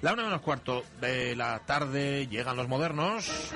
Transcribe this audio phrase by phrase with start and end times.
[0.00, 3.52] La una menos cuarto de la tarde llegan los modernos.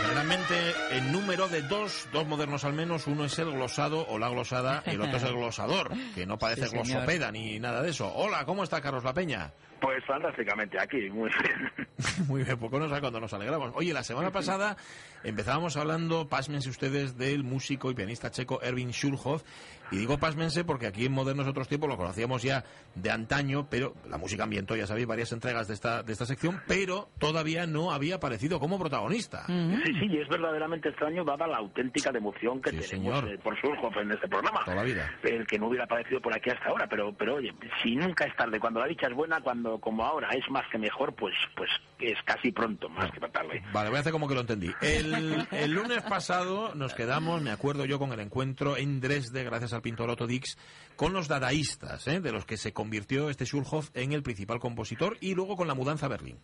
[0.00, 0.54] Generalmente
[0.92, 4.82] en número de dos, dos modernos al menos, uno es el glosado o la glosada
[4.86, 8.10] y el otro es el glosador, que no parece Sí, glosopeda ni nada de eso.
[8.14, 9.52] Hola, ¿cómo está Carlos La Peña?
[9.84, 11.86] Pues fantásticamente, aquí, muy bien.
[12.28, 13.72] Muy bien, poco nos cuando nos alegramos.
[13.74, 14.76] Oye, la semana pasada
[15.24, 19.42] empezábamos hablando, pásmense ustedes, del músico y pianista checo Erwin Schulhoff.
[19.90, 23.94] Y digo pásmense porque aquí en Modernos Otros Tiempos lo conocíamos ya de antaño, pero
[24.08, 27.92] la música ambientó, ya sabéis, varias entregas de esta, de esta sección, pero todavía no
[27.92, 29.44] había aparecido como protagonista.
[29.46, 33.28] Sí, sí, y es verdaderamente extraño dada la auténtica devoción que Sí, tenemos señor.
[33.34, 34.64] eh, por Surhoff en este programa.
[34.64, 35.10] Toda la vida.
[35.22, 38.34] El que no hubiera aparecido por aquí hasta ahora, pero pero oye, si nunca es
[38.36, 41.70] tarde, cuando la dicha es buena, cuando como ahora es más que mejor, pues pues
[42.00, 43.62] es casi pronto, más que tarde.
[43.72, 44.70] Vale, voy a hacer como que lo entendí.
[44.80, 49.72] El, el lunes pasado nos quedamos, me acuerdo yo, con el encuentro en Dresde, gracias
[49.72, 50.58] al pintor Otto Dix,
[50.96, 52.20] con los dadaístas, ¿eh?
[52.20, 55.74] de los que se convirtió este Schulhoff en el principal compositor, y luego con la
[55.74, 56.38] mudanza a Berlín.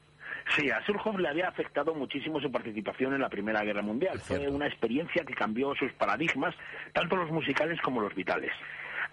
[0.56, 4.18] Sí, a Surhoff le había afectado muchísimo su participación en la Primera Guerra Mundial.
[4.20, 6.54] Fue una experiencia que cambió sus paradigmas,
[6.92, 8.52] tanto los musicales como los vitales.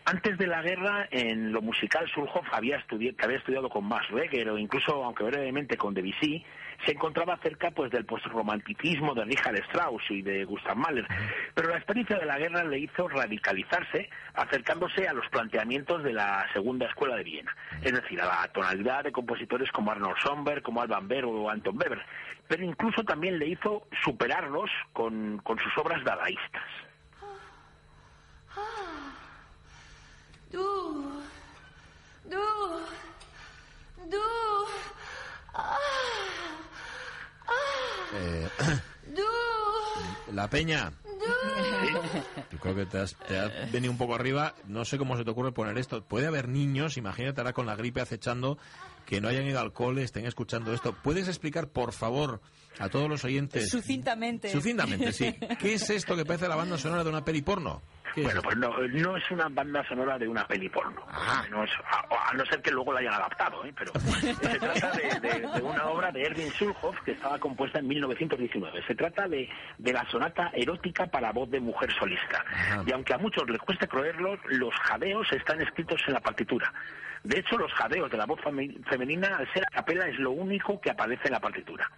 [0.09, 4.07] Antes de la guerra, en lo musical, Surhoff había, estudi- que había estudiado con Max
[4.09, 6.45] Reger o incluso, aunque brevemente, con Debussy,
[6.85, 11.05] se encontraba cerca pues del postromanticismo de Richard Strauss y de Gustav Mahler.
[11.53, 16.45] Pero la experiencia de la guerra le hizo radicalizarse, acercándose a los planteamientos de la
[16.53, 20.81] segunda escuela de Viena, es decir, a la tonalidad de compositores como Arnold Schoenberg, como
[20.81, 22.01] Alban Berg o Anton Weber.
[22.47, 26.63] Pero incluso también le hizo superarlos con, con sus obras dadaístas.
[30.49, 31.21] Du,
[32.23, 32.39] du,
[34.09, 34.17] du,
[35.53, 35.77] ah,
[37.47, 37.53] ah,
[38.15, 38.49] Eh,
[39.15, 41.09] du, la Peña, du.
[42.51, 45.23] yo creo que te has, te has venido un poco arriba, no sé cómo se
[45.23, 46.03] te ocurre poner esto.
[46.03, 48.57] Puede haber niños, imagínate ahora con la gripe acechando,
[49.05, 50.93] que no hayan ido al cole, estén escuchando esto.
[51.03, 52.41] ¿Puedes explicar, por favor,
[52.79, 53.69] a todos los oyentes...
[53.69, 54.51] Sucintamente.
[54.51, 55.33] Sucintamente, sí.
[55.59, 57.81] ¿Qué es esto que parece la banda sonora de una peli porno?
[58.17, 61.03] ¿Qué es Bueno, pues no, no es una banda sonora de una peli porno.
[61.07, 61.43] Ah.
[61.51, 63.71] No es- a, a no ser que luego la hayan adaptado, ¿eh?
[63.77, 67.87] pero se trata de, de- de una obra de Erwin Schulhoff que estaba compuesta en
[67.87, 68.81] 1919.
[68.87, 69.47] Se trata de,
[69.77, 72.43] de la sonata erótica para voz de mujer solista.
[72.87, 76.73] Y aunque a muchos les cueste creerlo, los jadeos están escritos en la partitura.
[77.27, 80.79] De hecho, los jadeos de la voz femenina, al ser a capela, es lo único
[80.79, 81.89] que aparece en la partitura.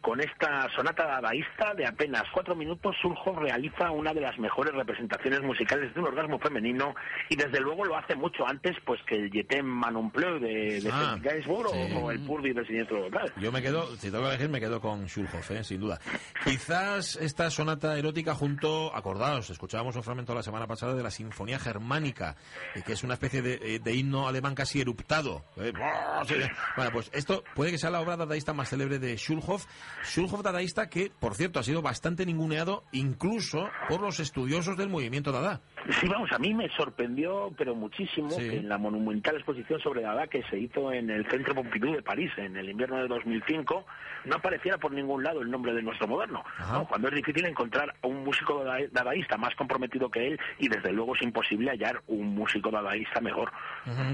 [0.00, 5.40] Con esta sonata dadaísta de apenas cuatro minutos, Surhoff realiza una de las mejores representaciones
[5.42, 6.94] musicales de un orgasmo femenino
[7.28, 10.90] y desde luego lo hace mucho antes pues que el Jetem Manon Pleu de, de
[10.92, 11.92] Ah, Gainsbourg sí.
[11.94, 13.32] o, o el Purdy del Siniestro Total.
[13.36, 15.62] Yo me quedo, si tengo que elegir, me quedo con Schulhoff, ¿eh?
[15.64, 15.98] sin duda.
[16.44, 21.58] Quizás esta sonata erótica junto, acordaos, escuchábamos un fragmento la semana pasada de la Sinfonía
[21.58, 22.36] Germánica,
[22.74, 25.44] eh, que es una especie de, eh, de himno alemán casi eruptado.
[25.58, 25.72] Eh.
[26.74, 29.66] Bueno, pues esto puede que sea la obra dadaísta más célebre de Schulhoff.
[30.04, 35.30] Schulhoff dadaísta que, por cierto, ha sido bastante ninguneado incluso por los estudiosos del movimiento
[35.30, 35.60] dada.
[36.00, 38.48] Sí, vamos, a mí me sorprendió, pero muchísimo, Sí.
[38.50, 42.02] que en la monumental exposición sobre Dada que se hizo en el Centro Pompidou de
[42.02, 43.86] París en el invierno de 2005,
[44.24, 46.42] no apareciera por ningún lado el nombre de nuestro moderno.
[46.88, 50.92] Cuando es difícil encontrar a un músico dada- dadaísta más comprometido que él, y desde
[50.92, 53.52] luego es imposible hallar un músico dadaísta mejor.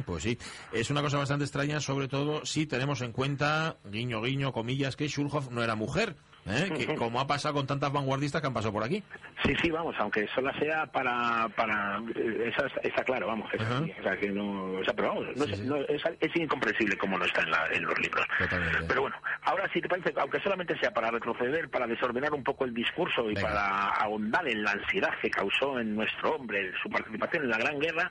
[0.04, 0.38] Pues sí,
[0.72, 5.08] es una cosa bastante extraña, sobre todo si tenemos en cuenta, guiño, guiño, comillas, que
[5.08, 6.16] Schulhoff no era mujer,
[6.46, 6.70] ¿eh?
[6.76, 9.02] que como ha pasado con tantas vanguardistas que han pasado por aquí.
[9.44, 11.48] Sí, sí, vamos, aunque solo sea para...
[11.56, 13.48] para eh, esa está, claro, vamos.
[13.52, 15.64] o sea, que no, o sea, pero vamos, no Sí, es, sí.
[15.66, 18.26] no- es, es incomprensible como no está en, la- en los libros.
[18.38, 18.78] Totalmente.
[18.86, 22.64] Pero bueno, ahora sí te parece, aunque solamente sea para retroceder, para desordenar un poco
[22.64, 23.48] el discurso y Venga.
[23.48, 27.78] para ahondar en la ansiedad que causó en nuestro hombre su participación en la Gran
[27.78, 28.10] Guerra,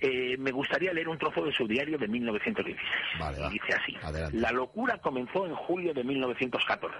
[0.00, 2.76] eh, me gustaría leer un trozo de su diario de 1916.
[3.18, 3.46] Vale, va.
[3.48, 3.96] Y dice así.
[4.02, 4.36] Adelante.
[4.36, 6.96] La locura comenzó en julio de 1914.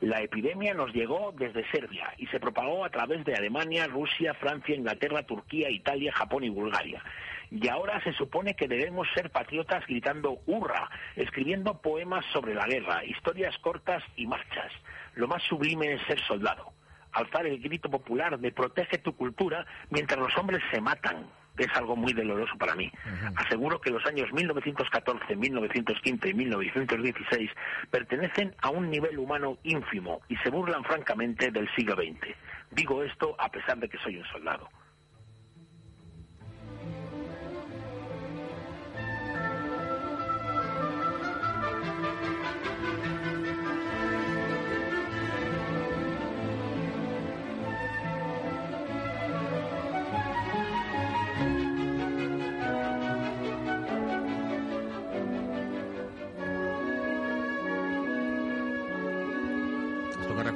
[0.00, 4.74] La epidemia nos llegó desde Serbia y se propagó a través de Alemania, Rusia, Francia,
[4.74, 7.02] Inglaterra, Turquía, Italia, Japón y Bulgaria.
[7.50, 13.04] Y ahora se supone que debemos ser patriotas gritando ¡hurra!, escribiendo poemas sobre la guerra,
[13.04, 14.72] historias cortas y marchas.
[15.14, 16.72] Lo más sublime es ser soldado.
[17.12, 21.26] Alzar el grito popular de protege tu cultura mientras los hombres se matan,
[21.56, 22.90] que es algo muy doloroso para mí.
[23.36, 27.50] Aseguro que los años 1914, 1915 y 1916
[27.90, 32.34] pertenecen a un nivel humano ínfimo y se burlan francamente del siglo XX.
[32.70, 34.68] Digo esto a pesar de que soy un soldado.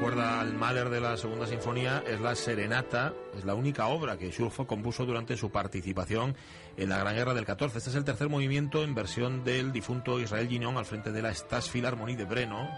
[0.04, 4.30] Recuerda al Mahler de la Segunda Sinfonía es la Serenata, es la única obra que
[4.30, 6.36] Schulhoff compuso durante su participación
[6.76, 7.78] en la Gran Guerra del 14.
[7.78, 11.32] Este es el tercer movimiento en versión del difunto Israel Guignon al frente de la
[11.32, 12.68] Staatsphilharmonie de Breno.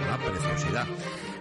[0.00, 0.86] Una preciosidad.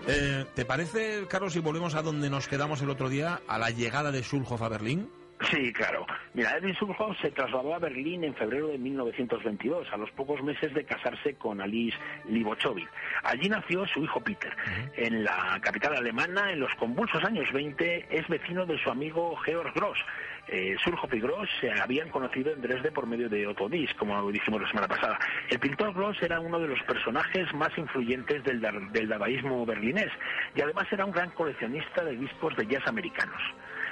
[0.08, 3.70] Eh, ¿Te parece, Carlos, si volvemos a donde nos quedamos el otro día, a la
[3.70, 5.10] llegada de Schulhoff a Berlín?
[5.50, 6.06] Sí, claro.
[6.34, 10.74] Mira, Edwin Schulhoff se trasladó a Berlín en febrero de 1922, a los pocos meses
[10.74, 11.98] de casarse con Alice
[12.30, 12.90] Libochovic.
[13.24, 14.56] Allí nació su hijo Peter.
[14.96, 19.74] En la capital alemana, en los convulsos años 20, es vecino de su amigo Georg
[19.74, 20.00] Gross.
[20.48, 24.30] Eh, Schulhoff y Gross se habían conocido en Dresde por medio de Otto Dies, como
[24.32, 25.18] dijimos la semana pasada.
[25.50, 28.62] El pintor Gross era uno de los personajes más influyentes del,
[28.92, 30.12] del dadaísmo berlinés
[30.56, 33.42] y además era un gran coleccionista de discos de jazz americanos.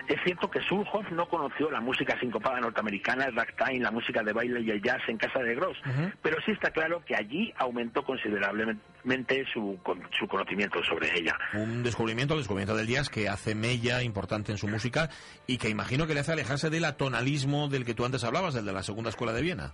[0.08, 4.34] Es cierto que Schulhoff no conoció la música sincopada norteamericana, el ragtime, la música de
[4.34, 5.78] baile y el jazz en casa de Gross,
[6.22, 11.38] pero sí está claro que allí aumentó considerablemente su, con- su conocimiento sobre ella.
[11.54, 15.10] Un descubrimiento, el descubrimiento del jazz que hace mella importante en su música
[15.48, 18.66] y que imagino que le hace alejarse del atonalismo del que tú antes hablabas, del
[18.66, 19.74] de la segunda escuela de Viena.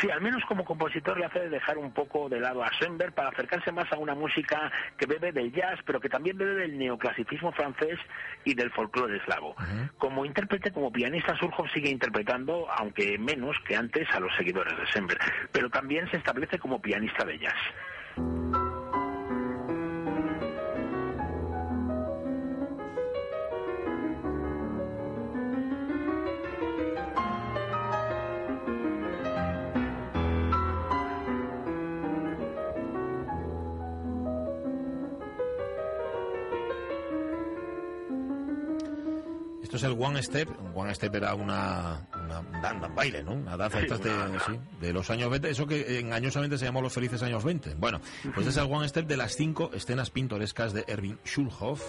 [0.00, 3.30] Sí, al menos como compositor le hace dejar un poco de lado a Schoenberg para
[3.30, 7.50] acercarse más a una música que bebe del jazz, pero que también bebe del neoclasicismo
[7.50, 7.98] francés
[8.44, 9.56] y del folclore eslavo.
[9.98, 14.86] Como intérprete, como pianista, Surhoff sigue interpretando, aunque menos que antes, a los seguidores de
[14.86, 15.20] Schoenberg,
[15.52, 17.58] pero también se establece como pianista de jazz.
[39.68, 40.48] Esto es el One Step.
[40.74, 43.32] One Step era una, una dan- dan- baile, ¿no?
[43.34, 45.50] Una danza Sí, de, una- sí, de los años 20.
[45.50, 47.74] Eso que engañosamente se llamó los felices años 20.
[47.74, 48.00] Bueno,
[48.34, 51.82] pues es el One Step de las cinco escenas pintorescas de Erwin Schulhoff.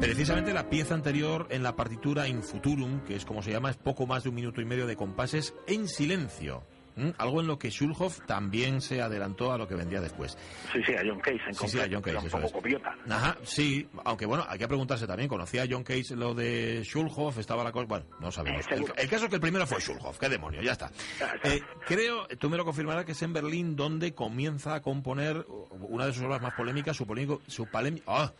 [0.00, 3.76] Precisamente la pieza anterior en la partitura In Futurum, que es como se llama, es
[3.78, 6.62] poco más de un minuto y medio de compases en silencio.
[7.00, 7.14] ¿M?
[7.18, 10.36] Algo en lo que Schulhoff también se adelantó a lo que vendría después.
[10.72, 12.52] Sí, sí, a John Case en Sí, sí, a concreto, John Case, eso es.
[12.52, 12.94] copiota.
[13.08, 17.38] Ajá, sí, aunque bueno, hay que preguntarse también, ¿conocía a John Case lo de Schulhoff?
[17.38, 17.86] ¿Estaba la cosa?
[17.86, 18.66] Bueno, no sabemos.
[18.70, 20.90] Eh, El, caso es que el primero fue Schulhoff, qué demonio, ya está.
[21.44, 26.06] Eh, creo, tú me lo confirmarás, que es en Berlín donde comienza a componer una
[26.06, 28.32] de sus obras más polémicas, su polémico, su, palemi- ah,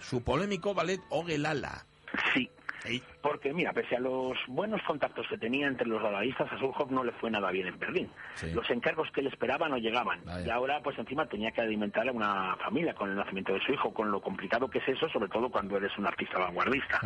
[0.00, 1.84] su polémico ballet Ogelala.
[2.34, 2.48] Sí,
[3.20, 7.04] Porque, mira, pese a los buenos contactos que tenía entre los dadaístas, a Surhoff no
[7.04, 8.10] le fue nada bien en Berlín.
[8.34, 8.52] Sí.
[8.52, 10.20] Los encargos que le esperaban no llegaban.
[10.24, 10.46] Vaya.
[10.46, 13.72] Y ahora, pues encima, tenía que alimentar a una familia con el nacimiento de su
[13.72, 17.00] hijo, con lo complicado que es eso, sobre todo cuando eres un artista vanguardista.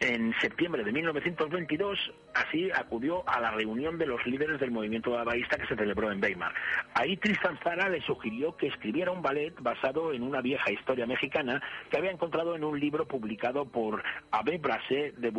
[0.00, 5.56] En septiembre de 1922, así acudió a la reunión de los líderes del movimiento dadaísta
[5.56, 6.52] que se celebró en Weimar.
[6.94, 11.62] Ahí Tristan Zara le sugirió que escribiera un ballet basado en una vieja historia mexicana
[11.90, 15.32] que había encontrado en un libro publicado por Abbé Brasé de.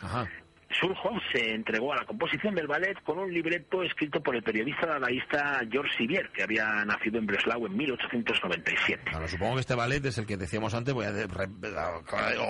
[0.00, 0.28] Ajá.
[0.70, 4.86] Schulhoff se entregó a la composición del ballet con un libreto escrito por el periodista
[4.86, 9.02] dadaísta Georges Sivier, que había nacido en Breslau en 1897.
[9.04, 11.48] Claro, supongo que este ballet es el que decíamos antes, voy a de- re-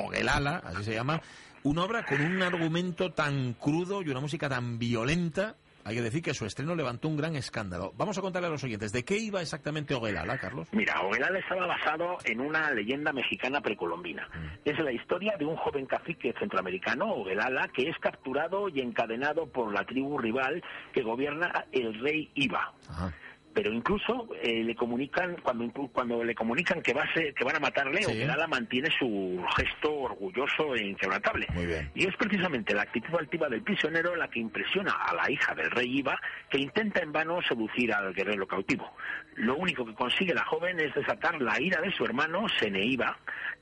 [0.07, 1.21] Ogelala, así se llama,
[1.65, 5.57] una obra con un argumento tan crudo y una música tan violenta.
[5.85, 7.93] Hay que decir que su estreno levantó un gran escándalo.
[7.97, 10.69] Vamos a contarle a los oyentes de qué iba exactamente Ogelala, Carlos.
[10.73, 14.29] Mira, Ogelala estaba basado en una leyenda mexicana precolombina.
[14.65, 19.73] Es la historia de un joven cacique centroamericano, Ogelala, que es capturado y encadenado por
[19.73, 20.63] la tribu rival
[20.93, 22.73] que gobierna el rey Iba.
[22.89, 23.13] Ajá.
[23.55, 27.57] Pero incluso eh, le comunican cuando cuando le comunican que va a ser- que van
[27.57, 28.13] a matarle, Sí.
[28.49, 31.47] Mantiene su gesto orgulloso e inquebrantable.
[31.95, 35.71] Y es precisamente la actitud altiva del prisionero la que impresiona a la hija del
[35.71, 36.19] rey Iba,
[36.51, 38.91] que intenta en vano seducir al guerrero cautivo.
[39.37, 43.17] Lo único que consigue la joven es desatar la ira de su hermano, Seneiba,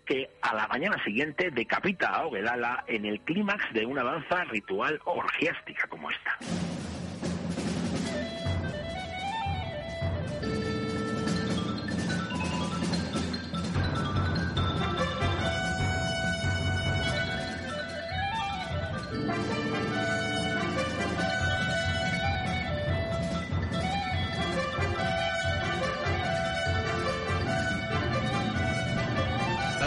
[0.04, 5.00] que a la mañana siguiente decapita a Ogelala en el clímax de una danza ritual
[5.04, 6.37] orgiástica como esta.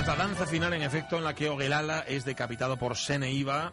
[0.06, 3.72] La danza final, en efecto, en la que Ogelala es decapitado por Seneiba.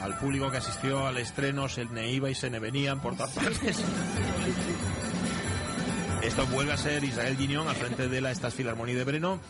[0.00, 3.82] Al público que asistió al estreno, Seneiba y Sene venían por todas partes.
[6.30, 9.40] Esto vuelve a ser Israel Guiñón al frente de la Estas Filarmonía de Breno.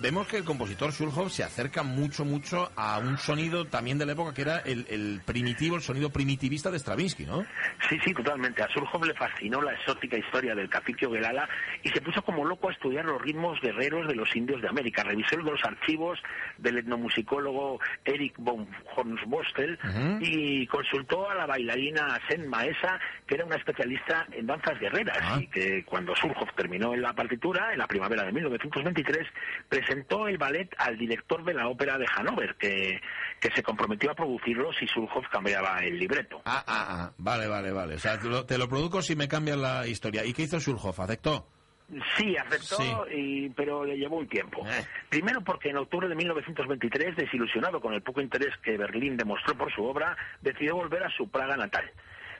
[0.00, 4.12] Vemos que el compositor Schulhoff se acerca mucho, mucho a un sonido también de la
[4.12, 7.44] época que era el, el primitivo, el sonido primitivista de Stravinsky, ¿no?
[7.90, 8.62] Sí, sí, totalmente.
[8.62, 11.46] A Surhoff le fascinó la exótica historia del cacique Oguelala
[11.82, 15.02] y se puso como loco a estudiar los ritmos guerreros de los indios de América.
[15.02, 16.18] Revisó los archivos
[16.56, 18.66] del etnomusicólogo Eric von
[18.96, 19.78] Hornsbostel
[20.22, 25.38] y consultó a la bailarina Sen Maesa, que era una especialista en danzas guerreras Ah.
[25.38, 29.26] y que cuando Surhoff terminó en la partitura, en la primavera de 1923,
[29.68, 33.00] presentó el ballet al director de la ópera de Hannover, que,
[33.40, 36.40] que se comprometió a producirlo si Surhoff cambiaba el libreto.
[36.44, 37.12] Ah, ah, ah.
[37.18, 37.94] Vale, vale, vale.
[37.94, 40.24] O sea, te lo, te lo produzco si me cambias la historia.
[40.24, 41.00] ¿Y qué hizo Schulhoff?
[41.00, 41.46] ¿Aceptó?
[42.16, 43.16] Sí, aceptó, Sí.
[43.16, 44.64] y- pero le llevó un tiempo.
[44.64, 44.84] Eh.
[45.08, 49.72] Primero porque en octubre de 1923, desilusionado con el poco interés que Berlín demostró por
[49.74, 51.90] su obra, decidió volver a su Praga natal.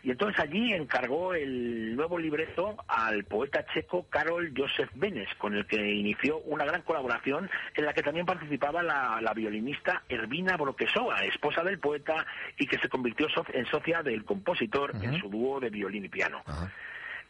[0.03, 5.67] Y entonces allí encargó el nuevo libreto al poeta checo Karol Josef Benes, con el
[5.67, 11.25] que inició una gran colaboración en la que también participaba la, la violinista Ervina Broquesova,
[11.25, 12.27] esposa del poeta
[12.59, 16.43] y que se convirtió en socia del compositor en su dúo de violín y piano.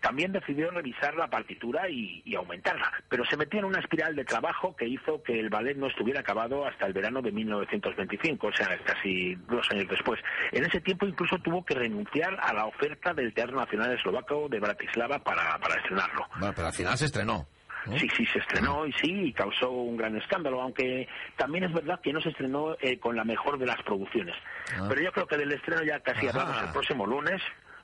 [0.00, 4.24] También decidió revisar la partitura y, y aumentarla, pero se metió en una espiral de
[4.24, 8.52] trabajo que hizo que el ballet no estuviera acabado hasta el verano de 1925, o
[8.52, 10.20] sea, casi dos años después.
[10.52, 14.60] En ese tiempo incluso tuvo que renunciar a la oferta del Teatro Nacional Eslovaco de
[14.60, 16.26] Bratislava para, para estrenarlo.
[16.38, 17.46] Bueno, pero al final se estrenó.
[17.86, 17.98] ¿no?
[17.98, 22.00] Sí, sí, se estrenó y sí, y causó un gran escándalo, aunque también es verdad
[22.00, 24.34] que no se estrenó eh, con la mejor de las producciones.
[24.76, 24.86] Ah.
[24.88, 26.40] Pero yo creo que del estreno ya casi Ajá.
[26.40, 27.40] hablamos el próximo lunes,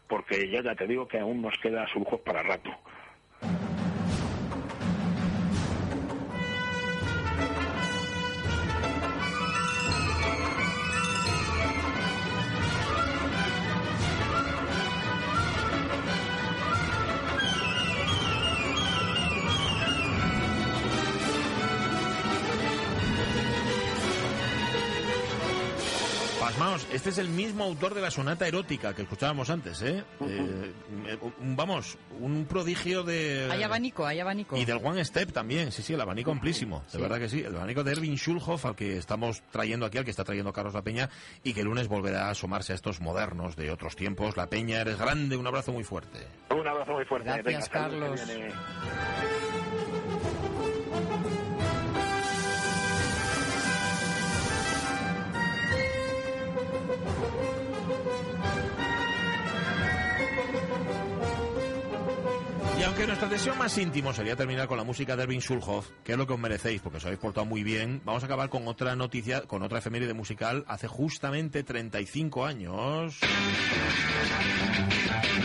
[0.08, 2.70] porque ya, ya te digo que aún nos queda surjos para rato.
[26.92, 30.04] Este es el mismo autor de la sonata erótica que escuchábamos antes, ¿eh?
[30.20, 30.72] Eh,
[31.06, 33.48] eh, vamos, un prodigio de...
[33.50, 34.56] Hay abanico, hay abanico.
[34.56, 36.98] Y del One Step también, sí, sí, el abanico amplísimo, de Sí.
[36.98, 37.40] verdad que sí.
[37.40, 40.74] El abanico de Erwin Schulhoff, al que estamos trayendo aquí, al que está trayendo Carlos
[40.74, 41.08] La Peña,
[41.42, 44.36] y que el lunes volverá a asomarse a estos modernos de otros tiempos.
[44.36, 46.26] La Peña, eres grande, un abrazo muy fuerte.
[46.50, 47.28] Un abrazo muy fuerte.
[47.28, 48.20] Gracias, Venga, Carlos.
[62.96, 66.18] Aunque nuestra deseo más íntimo sería terminar con la música de Erwin Schulhoff, que es
[66.18, 68.96] lo que os merecéis, porque os habéis portado muy bien, vamos a acabar con otra
[68.96, 73.18] noticia, con otra efeméride musical, hace justamente 35 años.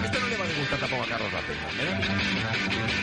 [0.06, 1.30] Este no le va a gustar tampoco a Carlos
[1.82, 3.02] ¿eh?